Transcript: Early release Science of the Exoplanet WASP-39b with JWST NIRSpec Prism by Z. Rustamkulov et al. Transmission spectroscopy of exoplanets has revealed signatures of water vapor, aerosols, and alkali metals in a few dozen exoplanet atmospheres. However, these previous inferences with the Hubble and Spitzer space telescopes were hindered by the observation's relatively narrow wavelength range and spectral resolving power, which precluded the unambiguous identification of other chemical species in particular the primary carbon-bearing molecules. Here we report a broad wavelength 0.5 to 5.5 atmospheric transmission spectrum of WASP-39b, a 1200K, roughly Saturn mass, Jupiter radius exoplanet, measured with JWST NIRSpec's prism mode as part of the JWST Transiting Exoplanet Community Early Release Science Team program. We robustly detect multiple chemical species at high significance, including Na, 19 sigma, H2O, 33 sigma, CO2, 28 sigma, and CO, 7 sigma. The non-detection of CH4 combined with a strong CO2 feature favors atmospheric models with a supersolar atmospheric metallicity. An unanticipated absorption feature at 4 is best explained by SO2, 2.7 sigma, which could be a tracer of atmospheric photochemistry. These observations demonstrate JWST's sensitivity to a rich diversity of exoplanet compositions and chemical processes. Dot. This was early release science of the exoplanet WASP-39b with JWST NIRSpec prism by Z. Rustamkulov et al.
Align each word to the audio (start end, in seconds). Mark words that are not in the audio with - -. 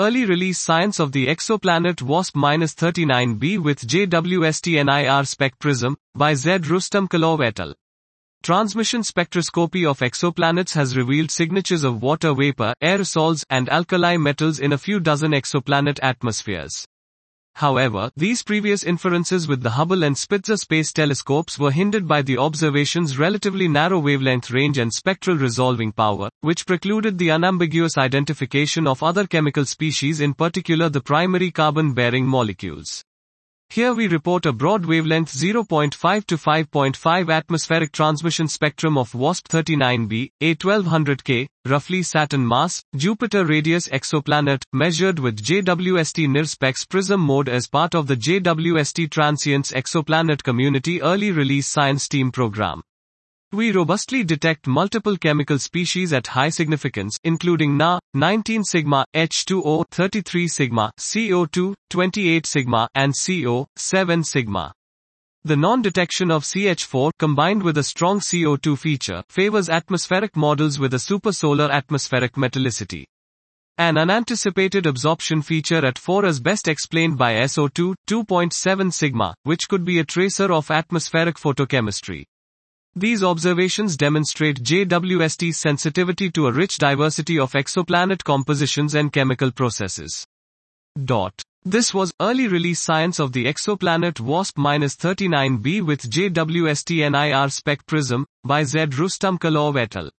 Early 0.00 0.26
release 0.26 0.60
Science 0.60 1.00
of 1.00 1.10
the 1.10 1.26
Exoplanet 1.26 2.02
WASP-39b 2.02 3.58
with 3.58 3.84
JWST 3.84 4.80
NIRSpec 4.84 5.58
Prism 5.58 5.96
by 6.14 6.34
Z. 6.34 6.50
Rustamkulov 6.70 7.44
et 7.44 7.58
al. 7.58 7.74
Transmission 8.44 9.00
spectroscopy 9.02 9.84
of 9.90 9.98
exoplanets 9.98 10.74
has 10.74 10.96
revealed 10.96 11.32
signatures 11.32 11.82
of 11.82 12.00
water 12.00 12.32
vapor, 12.32 12.74
aerosols, 12.80 13.44
and 13.50 13.68
alkali 13.70 14.16
metals 14.16 14.60
in 14.60 14.72
a 14.72 14.78
few 14.78 15.00
dozen 15.00 15.32
exoplanet 15.32 15.98
atmospheres. 16.00 16.86
However, 17.58 18.08
these 18.16 18.44
previous 18.44 18.84
inferences 18.84 19.48
with 19.48 19.64
the 19.64 19.70
Hubble 19.70 20.04
and 20.04 20.16
Spitzer 20.16 20.56
space 20.56 20.92
telescopes 20.92 21.58
were 21.58 21.72
hindered 21.72 22.06
by 22.06 22.22
the 22.22 22.38
observation's 22.38 23.18
relatively 23.18 23.66
narrow 23.66 23.98
wavelength 23.98 24.52
range 24.52 24.78
and 24.78 24.94
spectral 24.94 25.36
resolving 25.36 25.90
power, 25.90 26.30
which 26.40 26.66
precluded 26.66 27.18
the 27.18 27.32
unambiguous 27.32 27.98
identification 27.98 28.86
of 28.86 29.02
other 29.02 29.26
chemical 29.26 29.64
species 29.64 30.20
in 30.20 30.34
particular 30.34 30.88
the 30.88 31.00
primary 31.00 31.50
carbon-bearing 31.50 32.24
molecules. 32.24 33.02
Here 33.70 33.92
we 33.92 34.08
report 34.08 34.46
a 34.46 34.52
broad 34.52 34.86
wavelength 34.86 35.30
0.5 35.30 36.24
to 36.24 36.36
5.5 36.36 37.30
atmospheric 37.32 37.92
transmission 37.92 38.48
spectrum 38.48 38.96
of 38.96 39.14
WASP-39b, 39.14 40.30
a 40.40 40.54
1200K, 40.54 41.46
roughly 41.66 42.02
Saturn 42.02 42.48
mass, 42.48 42.82
Jupiter 42.96 43.44
radius 43.44 43.86
exoplanet, 43.88 44.62
measured 44.72 45.18
with 45.18 45.44
JWST 45.44 46.26
NIRSpec's 46.28 46.86
prism 46.86 47.20
mode 47.20 47.50
as 47.50 47.68
part 47.68 47.94
of 47.94 48.06
the 48.06 48.16
JWST 48.16 49.10
Transiting 49.10 49.70
Exoplanet 49.74 50.42
Community 50.42 51.02
Early 51.02 51.30
Release 51.30 51.68
Science 51.68 52.08
Team 52.08 52.32
program. 52.32 52.80
We 53.50 53.72
robustly 53.72 54.24
detect 54.24 54.66
multiple 54.66 55.16
chemical 55.16 55.58
species 55.58 56.12
at 56.12 56.26
high 56.26 56.50
significance, 56.50 57.16
including 57.24 57.78
Na, 57.78 57.98
19 58.12 58.62
sigma, 58.62 59.06
H2O, 59.16 59.86
33 59.90 60.48
sigma, 60.48 60.92
CO2, 60.98 61.72
28 61.88 62.44
sigma, 62.46 62.88
and 62.94 63.14
CO, 63.14 63.66
7 63.76 64.22
sigma. 64.22 64.74
The 65.44 65.56
non-detection 65.56 66.30
of 66.30 66.42
CH4 66.42 67.12
combined 67.18 67.62
with 67.62 67.78
a 67.78 67.82
strong 67.82 68.20
CO2 68.20 68.76
feature 68.76 69.22
favors 69.30 69.70
atmospheric 69.70 70.36
models 70.36 70.78
with 70.78 70.92
a 70.92 70.98
supersolar 70.98 71.70
atmospheric 71.70 72.34
metallicity. 72.34 73.04
An 73.78 73.96
unanticipated 73.96 74.84
absorption 74.84 75.40
feature 75.40 75.86
at 75.86 75.96
4 75.96 76.26
is 76.26 76.38
best 76.38 76.68
explained 76.68 77.16
by 77.16 77.36
SO2, 77.36 77.94
2.7 78.06 78.92
sigma, 78.92 79.34
which 79.44 79.70
could 79.70 79.86
be 79.86 80.00
a 80.00 80.04
tracer 80.04 80.52
of 80.52 80.70
atmospheric 80.70 81.36
photochemistry. 81.36 82.24
These 82.94 83.22
observations 83.22 83.96
demonstrate 83.96 84.62
JWST's 84.62 85.58
sensitivity 85.58 86.30
to 86.30 86.46
a 86.46 86.52
rich 86.52 86.78
diversity 86.78 87.38
of 87.38 87.52
exoplanet 87.52 88.24
compositions 88.24 88.94
and 88.94 89.12
chemical 89.12 89.50
processes. 89.52 90.26
Dot. 91.04 91.40
This 91.64 91.92
was 91.92 92.12
early 92.20 92.48
release 92.48 92.80
science 92.80 93.18
of 93.18 93.32
the 93.32 93.44
exoplanet 93.44 94.20
WASP-39b 94.20 95.82
with 95.82 96.10
JWST 96.10 97.10
NIRSpec 97.10 97.86
prism 97.86 98.26
by 98.44 98.64
Z. 98.64 98.78
Rustamkulov 98.86 99.76
et 99.76 99.94
al. 99.96 100.10